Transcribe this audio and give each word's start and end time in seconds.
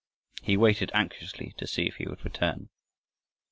He 0.41 0.57
waited 0.57 0.89
anxiously 0.95 1.53
to 1.57 1.67
see 1.67 1.83
if 1.83 1.97
he 1.97 2.07
would 2.07 2.25
return. 2.25 2.69